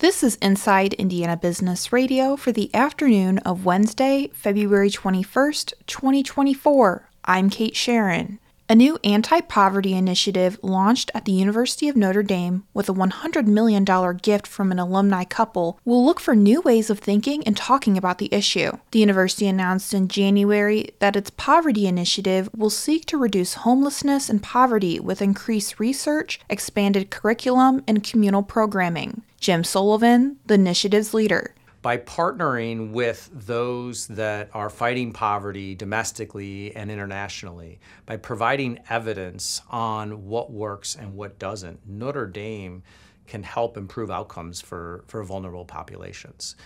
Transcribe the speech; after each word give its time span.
This 0.00 0.22
is 0.22 0.36
Inside 0.36 0.94
Indiana 0.94 1.36
Business 1.36 1.92
Radio 1.92 2.34
for 2.34 2.52
the 2.52 2.74
afternoon 2.74 3.36
of 3.40 3.66
Wednesday, 3.66 4.30
February 4.32 4.88
21st, 4.88 5.74
2024. 5.86 7.10
I'm 7.26 7.50
Kate 7.50 7.76
Sharon. 7.76 8.38
A 8.70 8.76
new 8.76 9.00
anti 9.02 9.40
poverty 9.40 9.94
initiative 9.94 10.56
launched 10.62 11.10
at 11.12 11.24
the 11.24 11.32
University 11.32 11.88
of 11.88 11.96
Notre 11.96 12.22
Dame 12.22 12.62
with 12.72 12.88
a 12.88 12.94
$100 12.94 13.46
million 13.48 13.84
gift 14.22 14.46
from 14.46 14.70
an 14.70 14.78
alumni 14.78 15.24
couple 15.24 15.80
will 15.84 16.06
look 16.06 16.20
for 16.20 16.36
new 16.36 16.60
ways 16.60 16.88
of 16.88 17.00
thinking 17.00 17.42
and 17.42 17.56
talking 17.56 17.98
about 17.98 18.18
the 18.18 18.32
issue. 18.32 18.70
The 18.92 19.00
university 19.00 19.48
announced 19.48 19.92
in 19.92 20.06
January 20.06 20.90
that 21.00 21.16
its 21.16 21.30
poverty 21.30 21.88
initiative 21.88 22.48
will 22.56 22.70
seek 22.70 23.06
to 23.06 23.18
reduce 23.18 23.54
homelessness 23.54 24.30
and 24.30 24.40
poverty 24.40 25.00
with 25.00 25.20
increased 25.20 25.80
research, 25.80 26.38
expanded 26.48 27.10
curriculum, 27.10 27.82
and 27.88 28.04
communal 28.04 28.44
programming. 28.44 29.22
Jim 29.40 29.64
Sullivan, 29.64 30.36
the 30.46 30.54
initiative's 30.54 31.12
leader, 31.12 31.56
by 31.82 31.96
partnering 31.96 32.92
with 32.92 33.30
those 33.32 34.06
that 34.08 34.50
are 34.52 34.68
fighting 34.68 35.12
poverty 35.12 35.74
domestically 35.74 36.74
and 36.76 36.90
internationally, 36.90 37.80
by 38.06 38.16
providing 38.16 38.78
evidence 38.90 39.62
on 39.70 40.26
what 40.26 40.50
works 40.52 40.94
and 40.94 41.14
what 41.14 41.38
doesn't, 41.38 41.80
Notre 41.88 42.26
Dame 42.26 42.82
can 43.26 43.42
help 43.42 43.76
improve 43.76 44.10
outcomes 44.10 44.60
for, 44.60 45.04
for 45.06 45.22
vulnerable 45.22 45.64
populations 45.64 46.56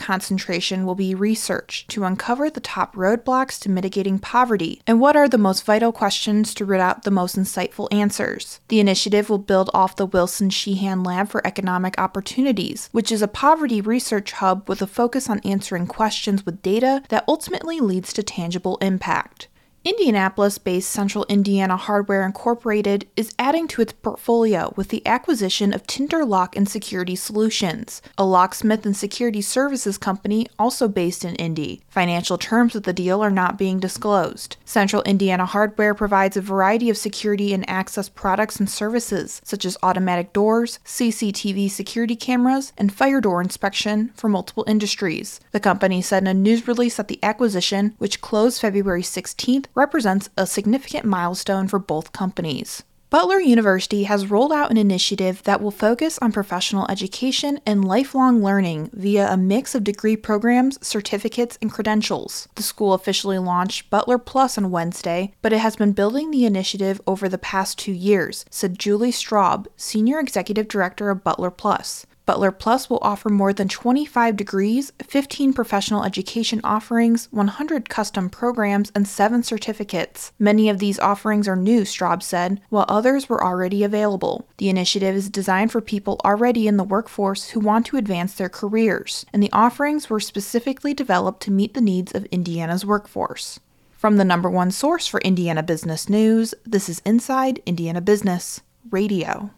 concentration 0.00 0.84
will 0.84 0.96
be 0.96 1.14
research 1.14 1.86
to 1.88 2.02
uncover 2.02 2.50
the 2.50 2.58
top 2.58 2.96
roadblocks 2.96 3.60
to 3.60 3.70
mitigating 3.70 4.18
poverty 4.18 4.80
and 4.86 5.00
what 5.00 5.14
are 5.14 5.28
the 5.28 5.38
most 5.38 5.64
vital 5.64 5.92
questions 5.92 6.52
to 6.54 6.64
root 6.64 6.80
out 6.80 7.04
the 7.04 7.10
most 7.10 7.36
insightful 7.36 7.86
answers. 7.92 8.60
The 8.68 8.80
initiative 8.80 9.30
will 9.30 9.38
build 9.38 9.70
off 9.72 9.94
the 9.94 10.06
Wilson 10.06 10.50
Sheehan 10.50 11.04
Lab 11.04 11.28
for 11.28 11.46
Economic 11.46 11.98
Opportunities, 11.98 12.88
which 12.90 13.12
is 13.12 13.22
a 13.22 13.28
poverty 13.28 13.80
research 13.80 14.32
hub 14.32 14.68
with 14.68 14.82
a 14.82 14.86
focus 14.86 15.30
on 15.30 15.40
answering 15.40 15.86
questions 15.86 16.44
with 16.44 16.62
data 16.62 17.02
that 17.10 17.24
ultimately 17.28 17.78
leads 17.78 18.12
to 18.14 18.22
tangible 18.22 18.78
impact. 18.78 19.48
Indianapolis 19.82 20.58
based 20.58 20.90
Central 20.90 21.24
Indiana 21.30 21.74
Hardware 21.74 22.26
Incorporated 22.26 23.08
is 23.16 23.32
adding 23.38 23.66
to 23.68 23.80
its 23.80 23.94
portfolio 23.94 24.74
with 24.76 24.88
the 24.88 25.04
acquisition 25.06 25.72
of 25.72 25.86
Tinder 25.86 26.22
Lock 26.22 26.54
and 26.54 26.68
Security 26.68 27.16
Solutions, 27.16 28.02
a 28.18 28.24
locksmith 28.26 28.84
and 28.84 28.94
security 28.94 29.40
services 29.40 29.96
company 29.96 30.46
also 30.58 30.86
based 30.86 31.24
in 31.24 31.34
Indy. 31.36 31.80
Financial 31.88 32.36
terms 32.36 32.76
of 32.76 32.82
the 32.82 32.92
deal 32.92 33.24
are 33.24 33.30
not 33.30 33.56
being 33.56 33.80
disclosed. 33.80 34.58
Central 34.66 35.00
Indiana 35.04 35.46
Hardware 35.46 35.94
provides 35.94 36.36
a 36.36 36.42
variety 36.42 36.90
of 36.90 36.98
security 36.98 37.54
and 37.54 37.68
access 37.68 38.10
products 38.10 38.60
and 38.60 38.68
services, 38.68 39.40
such 39.46 39.64
as 39.64 39.78
automatic 39.82 40.34
doors, 40.34 40.78
CCTV 40.84 41.70
security 41.70 42.16
cameras, 42.16 42.74
and 42.76 42.92
fire 42.92 43.22
door 43.22 43.40
inspection 43.40 44.10
for 44.14 44.28
multiple 44.28 44.64
industries. 44.68 45.40
The 45.52 45.60
company 45.60 46.02
said 46.02 46.24
in 46.24 46.26
a 46.26 46.34
news 46.34 46.68
release 46.68 46.98
that 46.98 47.08
the 47.08 47.18
acquisition, 47.22 47.94
which 47.96 48.20
closed 48.20 48.60
February 48.60 49.02
16th, 49.02 49.64
represents 49.74 50.28
a 50.36 50.46
significant 50.46 51.04
milestone 51.04 51.68
for 51.68 51.78
both 51.78 52.12
companies. 52.12 52.82
Butler 53.10 53.40
University 53.40 54.04
has 54.04 54.30
rolled 54.30 54.52
out 54.52 54.70
an 54.70 54.76
initiative 54.76 55.42
that 55.42 55.60
will 55.60 55.72
focus 55.72 56.16
on 56.22 56.30
professional 56.30 56.86
education 56.88 57.58
and 57.66 57.84
lifelong 57.84 58.40
learning 58.40 58.88
via 58.92 59.28
a 59.28 59.36
mix 59.36 59.74
of 59.74 59.82
degree 59.82 60.14
programs, 60.14 60.78
certificates, 60.86 61.58
and 61.60 61.72
credentials. 61.72 62.46
The 62.54 62.62
school 62.62 62.94
officially 62.94 63.38
launched 63.38 63.90
Butler 63.90 64.18
Plus 64.18 64.56
on 64.56 64.70
Wednesday, 64.70 65.32
but 65.42 65.52
it 65.52 65.58
has 65.58 65.74
been 65.74 65.90
building 65.90 66.30
the 66.30 66.44
initiative 66.44 67.00
over 67.04 67.28
the 67.28 67.36
past 67.36 67.80
two 67.80 67.90
years, 67.90 68.44
said 68.48 68.78
Julie 68.78 69.10
Straub, 69.10 69.66
Senior 69.76 70.20
Executive 70.20 70.68
Director 70.68 71.10
of 71.10 71.24
Butler 71.24 71.50
Plus. 71.50 72.06
Butler 72.30 72.52
Plus 72.52 72.88
will 72.88 73.00
offer 73.02 73.28
more 73.28 73.52
than 73.52 73.66
25 73.66 74.36
degrees, 74.36 74.92
15 75.02 75.52
professional 75.52 76.04
education 76.04 76.60
offerings, 76.62 77.26
100 77.32 77.88
custom 77.88 78.30
programs, 78.30 78.92
and 78.94 79.08
7 79.08 79.42
certificates. 79.42 80.30
Many 80.38 80.68
of 80.68 80.78
these 80.78 81.00
offerings 81.00 81.48
are 81.48 81.56
new, 81.56 81.82
Straub 81.82 82.22
said, 82.22 82.60
while 82.68 82.84
others 82.88 83.28
were 83.28 83.42
already 83.42 83.82
available. 83.82 84.46
The 84.58 84.68
initiative 84.68 85.16
is 85.16 85.28
designed 85.28 85.72
for 85.72 85.80
people 85.80 86.20
already 86.24 86.68
in 86.68 86.76
the 86.76 86.84
workforce 86.84 87.48
who 87.48 87.58
want 87.58 87.86
to 87.86 87.96
advance 87.96 88.34
their 88.34 88.48
careers, 88.48 89.26
and 89.32 89.42
the 89.42 89.52
offerings 89.52 90.08
were 90.08 90.20
specifically 90.20 90.94
developed 90.94 91.42
to 91.42 91.50
meet 91.50 91.74
the 91.74 91.80
needs 91.80 92.14
of 92.14 92.26
Indiana's 92.26 92.86
workforce. 92.86 93.58
From 93.90 94.18
the 94.18 94.24
number 94.24 94.48
one 94.48 94.70
source 94.70 95.08
for 95.08 95.20
Indiana 95.22 95.64
business 95.64 96.08
news, 96.08 96.54
this 96.64 96.88
is 96.88 97.02
Inside 97.04 97.60
Indiana 97.66 98.00
Business 98.00 98.60
Radio. 98.88 99.50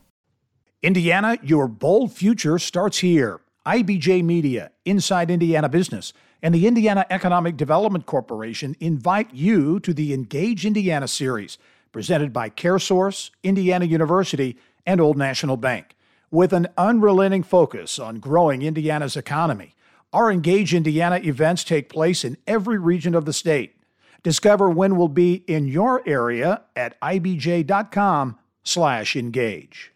Indiana, 0.82 1.38
your 1.44 1.68
bold 1.68 2.12
future 2.12 2.58
starts 2.58 2.98
here. 2.98 3.40
IBJ 3.64 4.24
Media, 4.24 4.72
Inside 4.84 5.30
Indiana 5.30 5.68
Business, 5.68 6.12
and 6.42 6.52
the 6.52 6.66
Indiana 6.66 7.06
Economic 7.08 7.56
Development 7.56 8.04
Corporation 8.04 8.74
invite 8.80 9.32
you 9.32 9.78
to 9.78 9.94
the 9.94 10.12
Engage 10.12 10.66
Indiana 10.66 11.06
series, 11.06 11.56
presented 11.92 12.32
by 12.32 12.50
CareSource, 12.50 13.30
Indiana 13.44 13.84
University, 13.84 14.58
and 14.84 15.00
Old 15.00 15.16
National 15.16 15.56
Bank. 15.56 15.94
With 16.32 16.52
an 16.52 16.66
unrelenting 16.76 17.44
focus 17.44 18.00
on 18.00 18.18
growing 18.18 18.62
Indiana's 18.62 19.16
economy, 19.16 19.76
our 20.12 20.32
Engage 20.32 20.74
Indiana 20.74 21.20
events 21.22 21.62
take 21.62 21.88
place 21.88 22.24
in 22.24 22.38
every 22.48 22.78
region 22.78 23.14
of 23.14 23.24
the 23.24 23.32
state. 23.32 23.76
Discover 24.24 24.70
when 24.70 24.96
we'll 24.96 25.06
be 25.06 25.44
in 25.46 25.68
your 25.68 26.02
area 26.08 26.62
at 26.74 27.00
ibj.com/engage. 27.00 29.91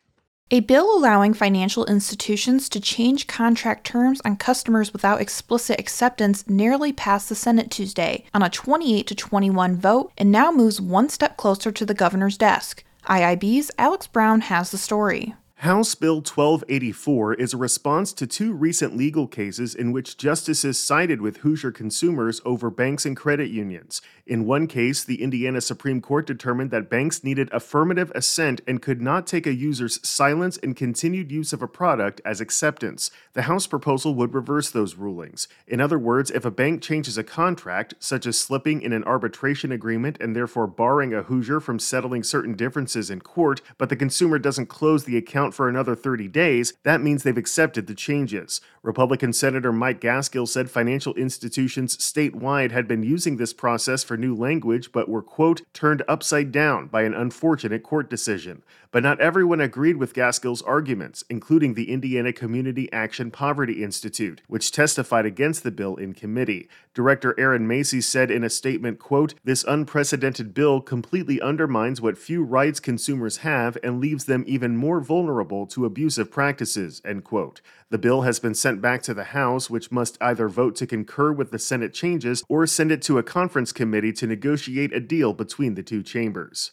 A 0.52 0.60
bill 0.60 0.96
allowing 0.96 1.34
financial 1.34 1.84
institutions 1.86 2.68
to 2.68 2.78
change 2.78 3.26
contract 3.26 3.84
terms 3.84 4.20
on 4.24 4.36
customers 4.36 4.92
without 4.92 5.20
explicit 5.20 5.80
acceptance 5.80 6.48
narrowly 6.48 6.92
passed 6.92 7.28
the 7.28 7.34
Senate 7.34 7.68
Tuesday 7.68 8.22
on 8.32 8.44
a 8.44 8.48
28 8.48 9.08
to 9.08 9.14
21 9.16 9.74
vote 9.74 10.12
and 10.16 10.30
now 10.30 10.52
moves 10.52 10.80
one 10.80 11.08
step 11.08 11.36
closer 11.36 11.72
to 11.72 11.84
the 11.84 11.94
governor's 11.94 12.38
desk. 12.38 12.84
IIB's 13.08 13.72
Alex 13.76 14.06
Brown 14.06 14.42
has 14.42 14.70
the 14.70 14.78
story. 14.78 15.34
House 15.60 15.94
Bill 15.94 16.16
1284 16.16 17.32
is 17.34 17.54
a 17.54 17.56
response 17.56 18.12
to 18.12 18.26
two 18.26 18.52
recent 18.52 18.94
legal 18.94 19.26
cases 19.26 19.74
in 19.74 19.90
which 19.90 20.18
justices 20.18 20.78
sided 20.78 21.22
with 21.22 21.38
Hoosier 21.38 21.72
consumers 21.72 22.42
over 22.44 22.68
banks 22.68 23.06
and 23.06 23.16
credit 23.16 23.48
unions. 23.48 24.02
In 24.26 24.44
one 24.44 24.66
case, 24.66 25.02
the 25.02 25.22
Indiana 25.22 25.62
Supreme 25.62 26.02
Court 26.02 26.26
determined 26.26 26.70
that 26.72 26.90
banks 26.90 27.24
needed 27.24 27.48
affirmative 27.52 28.12
assent 28.14 28.60
and 28.66 28.82
could 28.82 29.00
not 29.00 29.26
take 29.26 29.46
a 29.46 29.54
user's 29.54 29.98
silence 30.06 30.58
and 30.58 30.76
continued 30.76 31.32
use 31.32 31.54
of 31.54 31.62
a 31.62 31.68
product 31.68 32.20
as 32.22 32.42
acceptance. 32.42 33.10
The 33.32 33.42
House 33.42 33.66
proposal 33.66 34.14
would 34.14 34.34
reverse 34.34 34.70
those 34.70 34.96
rulings. 34.96 35.48
In 35.66 35.80
other 35.80 35.98
words, 35.98 36.30
if 36.30 36.44
a 36.44 36.50
bank 36.50 36.82
changes 36.82 37.16
a 37.16 37.24
contract, 37.24 37.94
such 37.98 38.26
as 38.26 38.38
slipping 38.38 38.82
in 38.82 38.92
an 38.92 39.04
arbitration 39.04 39.72
agreement 39.72 40.18
and 40.20 40.36
therefore 40.36 40.66
barring 40.66 41.14
a 41.14 41.22
Hoosier 41.22 41.60
from 41.60 41.78
settling 41.78 42.22
certain 42.22 42.54
differences 42.54 43.08
in 43.08 43.22
court, 43.22 43.62
but 43.78 43.88
the 43.88 43.96
consumer 43.96 44.38
doesn't 44.38 44.66
close 44.66 45.04
the 45.04 45.16
account 45.16 45.45
account 45.46 45.54
for 45.54 45.68
another 45.68 45.94
30 45.94 46.28
days, 46.28 46.74
that 46.82 47.00
means 47.00 47.22
they've 47.22 47.36
accepted 47.38 47.86
the 47.86 47.94
changes. 47.94 48.60
Republican 48.86 49.32
Senator 49.32 49.72
Mike 49.72 50.00
Gaskill 50.00 50.46
said 50.46 50.70
financial 50.70 51.12
institutions 51.14 51.96
statewide 51.96 52.70
had 52.70 52.86
been 52.86 53.02
using 53.02 53.36
this 53.36 53.52
process 53.52 54.04
for 54.04 54.16
new 54.16 54.32
language, 54.32 54.92
but 54.92 55.08
were, 55.08 55.22
quote, 55.22 55.62
turned 55.72 56.04
upside 56.06 56.52
down 56.52 56.86
by 56.86 57.02
an 57.02 57.12
unfortunate 57.12 57.82
court 57.82 58.08
decision. 58.08 58.62
But 58.92 59.02
not 59.02 59.20
everyone 59.20 59.60
agreed 59.60 59.96
with 59.96 60.14
Gaskill's 60.14 60.62
arguments, 60.62 61.24
including 61.28 61.74
the 61.74 61.90
Indiana 61.90 62.32
Community 62.32 62.90
Action 62.92 63.32
Poverty 63.32 63.82
Institute, 63.82 64.40
which 64.46 64.70
testified 64.70 65.26
against 65.26 65.64
the 65.64 65.72
bill 65.72 65.96
in 65.96 66.14
committee. 66.14 66.68
Director 66.94 67.38
Erin 67.38 67.66
Macey 67.66 68.00
said 68.00 68.30
in 68.30 68.44
a 68.44 68.48
statement, 68.48 69.00
quote, 69.00 69.34
This 69.44 69.64
unprecedented 69.64 70.54
bill 70.54 70.80
completely 70.80 71.40
undermines 71.40 72.00
what 72.00 72.16
few 72.16 72.44
rights 72.44 72.78
consumers 72.78 73.38
have 73.38 73.76
and 73.82 74.00
leaves 74.00 74.26
them 74.26 74.44
even 74.46 74.76
more 74.76 75.00
vulnerable 75.00 75.66
to 75.66 75.84
abusive 75.84 76.30
practices, 76.30 77.02
end 77.04 77.24
quote. 77.24 77.60
The 77.90 77.98
bill 77.98 78.22
has 78.22 78.40
been 78.40 78.54
sent 78.54 78.75
back 78.80 79.02
to 79.02 79.14
the 79.14 79.24
House, 79.24 79.68
which 79.68 79.90
must 79.90 80.18
either 80.20 80.48
vote 80.48 80.76
to 80.76 80.86
concur 80.86 81.32
with 81.32 81.50
the 81.50 81.58
Senate 81.58 81.92
changes 81.92 82.42
or 82.48 82.66
send 82.66 82.92
it 82.92 83.02
to 83.02 83.18
a 83.18 83.22
conference 83.22 83.72
committee 83.72 84.12
to 84.14 84.26
negotiate 84.26 84.92
a 84.92 85.00
deal 85.00 85.32
between 85.32 85.74
the 85.74 85.82
two 85.82 86.02
chambers. 86.02 86.72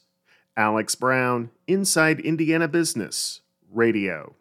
Alex 0.56 0.96
Brown, 0.96 1.50
Inside 1.68 2.20
Indiana 2.20 2.68
Business, 2.68 3.42
Radio. 3.72 4.36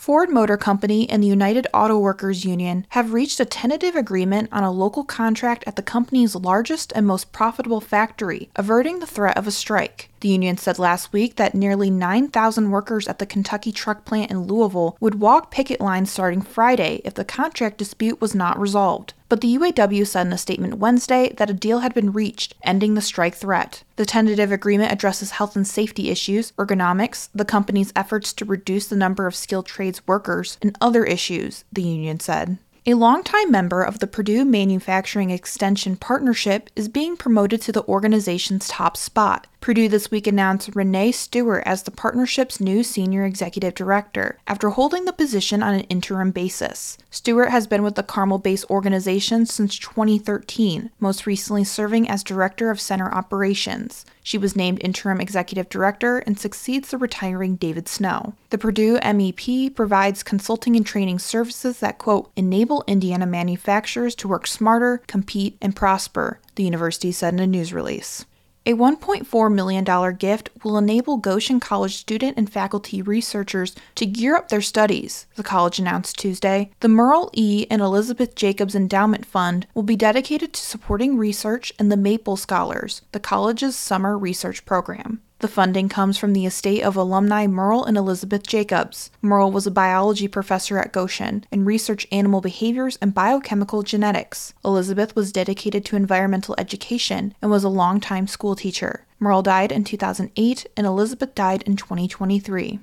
Ford 0.00 0.30
Motor 0.30 0.56
Company 0.56 1.06
and 1.10 1.22
the 1.22 1.28
United 1.28 1.66
Auto 1.74 1.98
Workers 1.98 2.42
Union 2.42 2.86
have 2.88 3.12
reached 3.12 3.38
a 3.38 3.44
tentative 3.44 3.94
agreement 3.94 4.48
on 4.50 4.64
a 4.64 4.70
local 4.70 5.04
contract 5.04 5.62
at 5.66 5.76
the 5.76 5.82
company's 5.82 6.34
largest 6.34 6.90
and 6.96 7.06
most 7.06 7.32
profitable 7.32 7.82
factory, 7.82 8.48
averting 8.56 9.00
the 9.00 9.06
threat 9.06 9.36
of 9.36 9.46
a 9.46 9.50
strike. 9.50 10.08
The 10.20 10.30
union 10.30 10.56
said 10.56 10.78
last 10.78 11.12
week 11.12 11.36
that 11.36 11.54
nearly 11.54 11.90
9,000 11.90 12.70
workers 12.70 13.08
at 13.08 13.18
the 13.18 13.26
Kentucky 13.26 13.72
truck 13.72 14.06
plant 14.06 14.30
in 14.30 14.46
Louisville 14.46 14.96
would 15.00 15.20
walk 15.20 15.50
picket 15.50 15.82
lines 15.82 16.10
starting 16.10 16.40
Friday 16.40 17.02
if 17.04 17.12
the 17.12 17.22
contract 17.22 17.76
dispute 17.76 18.22
was 18.22 18.34
not 18.34 18.58
resolved. 18.58 19.12
But 19.30 19.40
the 19.40 19.56
UAW 19.56 20.06
said 20.06 20.26
in 20.26 20.32
a 20.32 20.38
statement 20.38 20.78
Wednesday 20.78 21.32
that 21.38 21.48
a 21.48 21.54
deal 21.54 21.78
had 21.78 21.94
been 21.94 22.12
reached, 22.12 22.54
ending 22.64 22.94
the 22.94 23.00
strike 23.00 23.36
threat. 23.36 23.84
The 23.96 24.04
tentative 24.04 24.52
agreement 24.52 24.92
addresses 24.92 25.30
health 25.30 25.56
and 25.56 25.66
safety 25.66 26.10
issues, 26.10 26.50
ergonomics, 26.58 27.28
the 27.32 27.44
company's 27.44 27.92
efforts 27.94 28.32
to 28.34 28.44
reduce 28.44 28.88
the 28.88 28.96
number 28.96 29.26
of 29.26 29.36
skilled 29.36 29.66
trades 29.66 30.06
workers, 30.06 30.58
and 30.60 30.76
other 30.80 31.04
issues, 31.04 31.64
the 31.72 31.82
union 31.82 32.18
said. 32.20 32.58
A 32.86 32.94
longtime 32.94 33.50
member 33.50 33.82
of 33.82 33.98
the 33.98 34.06
Purdue 34.06 34.42
Manufacturing 34.42 35.28
Extension 35.28 35.96
Partnership 35.96 36.70
is 36.74 36.88
being 36.88 37.14
promoted 37.14 37.60
to 37.62 37.72
the 37.72 37.84
organization's 37.84 38.68
top 38.68 38.96
spot. 38.96 39.46
Purdue 39.60 39.90
this 39.90 40.10
week 40.10 40.26
announced 40.26 40.74
Renee 40.74 41.12
Stewart 41.12 41.62
as 41.66 41.82
the 41.82 41.90
partnership's 41.90 42.60
new 42.60 42.82
senior 42.82 43.26
executive 43.26 43.74
director 43.74 44.38
after 44.46 44.70
holding 44.70 45.04
the 45.04 45.12
position 45.12 45.62
on 45.62 45.74
an 45.74 45.82
interim 45.82 46.30
basis. 46.30 46.96
Stewart 47.10 47.50
has 47.50 47.66
been 47.66 47.82
with 47.82 47.96
the 47.96 48.02
Carmel 48.02 48.38
based 48.38 48.64
organization 48.70 49.44
since 49.44 49.78
2013, 49.78 50.90
most 50.98 51.26
recently 51.26 51.64
serving 51.64 52.08
as 52.08 52.24
director 52.24 52.70
of 52.70 52.80
center 52.80 53.12
operations. 53.12 54.06
She 54.22 54.38
was 54.38 54.56
named 54.56 54.78
interim 54.82 55.20
executive 55.20 55.68
director 55.68 56.18
and 56.18 56.38
succeeds 56.38 56.90
the 56.90 56.98
retiring 56.98 57.56
David 57.56 57.88
Snow. 57.88 58.34
The 58.50 58.58
Purdue 58.58 58.98
MEP 58.98 59.74
provides 59.74 60.22
consulting 60.22 60.76
and 60.76 60.86
training 60.86 61.18
services 61.18 61.80
that, 61.80 61.98
quote, 61.98 62.30
enable 62.36 62.79
Indiana 62.86 63.26
manufacturers 63.26 64.14
to 64.16 64.28
work 64.28 64.46
smarter, 64.46 65.02
compete, 65.06 65.56
and 65.60 65.74
prosper, 65.74 66.40
the 66.54 66.64
university 66.64 67.12
said 67.12 67.34
in 67.34 67.40
a 67.40 67.46
news 67.46 67.72
release. 67.72 68.24
A 68.66 68.74
$1.4 68.74 69.52
million 69.52 70.16
gift 70.16 70.50
will 70.62 70.76
enable 70.76 71.16
Goshen 71.16 71.60
College 71.60 71.96
student 71.96 72.36
and 72.36 72.52
faculty 72.52 73.00
researchers 73.00 73.74
to 73.94 74.04
gear 74.04 74.36
up 74.36 74.48
their 74.50 74.60
studies, 74.60 75.26
the 75.36 75.42
college 75.42 75.78
announced 75.78 76.18
Tuesday. 76.18 76.70
The 76.80 76.88
Merle 76.88 77.30
E. 77.32 77.66
and 77.70 77.80
Elizabeth 77.80 78.34
Jacobs 78.34 78.74
Endowment 78.74 79.24
Fund 79.24 79.66
will 79.74 79.82
be 79.82 79.96
dedicated 79.96 80.52
to 80.52 80.60
supporting 80.60 81.16
research 81.16 81.72
in 81.78 81.88
the 81.88 81.96
Maple 81.96 82.36
Scholars, 82.36 83.00
the 83.12 83.20
college's 83.20 83.76
summer 83.76 84.18
research 84.18 84.66
program. 84.66 85.22
The 85.40 85.48
funding 85.48 85.88
comes 85.88 86.18
from 86.18 86.34
the 86.34 86.44
estate 86.44 86.82
of 86.82 86.96
alumni 86.96 87.46
Merle 87.46 87.86
and 87.86 87.96
Elizabeth 87.96 88.46
Jacobs. 88.46 89.10
Merle 89.22 89.50
was 89.50 89.66
a 89.66 89.70
biology 89.70 90.28
professor 90.28 90.78
at 90.78 90.92
Goshen 90.92 91.46
and 91.50 91.64
researched 91.64 92.06
animal 92.12 92.42
behaviors 92.42 92.98
and 93.00 93.14
biochemical 93.14 93.82
genetics. 93.82 94.52
Elizabeth 94.62 95.16
was 95.16 95.32
dedicated 95.32 95.86
to 95.86 95.96
environmental 95.96 96.54
education 96.58 97.34
and 97.40 97.50
was 97.50 97.64
a 97.64 97.70
longtime 97.70 98.26
school 98.26 98.54
teacher. 98.54 99.06
Merle 99.18 99.40
died 99.40 99.72
in 99.72 99.82
2008 99.82 100.66
and 100.76 100.86
Elizabeth 100.86 101.34
died 101.34 101.62
in 101.62 101.74
2023. 101.74 102.78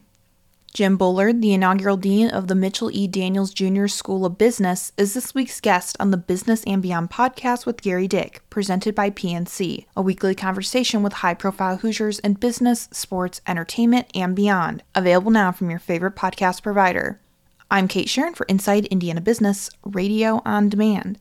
Jim 0.73 0.97
Bullard, 0.97 1.41
the 1.41 1.53
inaugural 1.53 1.97
dean 1.97 2.29
of 2.29 2.47
the 2.47 2.55
Mitchell 2.55 2.91
E. 2.91 3.07
Daniels 3.07 3.53
Jr. 3.53 3.87
School 3.87 4.25
of 4.25 4.37
Business, 4.37 4.91
is 4.97 5.13
this 5.13 5.33
week's 5.33 5.59
guest 5.59 5.97
on 5.99 6.11
the 6.11 6.17
Business 6.17 6.63
and 6.65 6.81
Beyond 6.81 7.09
podcast 7.09 7.65
with 7.65 7.81
Gerry 7.81 8.07
Dick, 8.07 8.41
presented 8.49 8.93
by 8.93 9.09
PNC, 9.09 9.85
a 9.95 10.01
weekly 10.01 10.35
conversation 10.35 11.01
with 11.01 11.13
high 11.13 11.33
profile 11.33 11.77
Hoosiers 11.77 12.19
in 12.19 12.33
business, 12.33 12.89
sports, 12.91 13.41
entertainment, 13.47 14.07
and 14.13 14.35
beyond. 14.35 14.83
Available 14.93 15.31
now 15.31 15.51
from 15.51 15.69
your 15.69 15.79
favorite 15.79 16.15
podcast 16.15 16.61
provider. 16.61 17.19
I'm 17.71 17.87
Kate 17.87 18.09
Sharon 18.09 18.33
for 18.35 18.45
Inside 18.45 18.85
Indiana 18.85 19.21
Business, 19.21 19.69
Radio 19.83 20.41
on 20.45 20.69
Demand. 20.69 21.17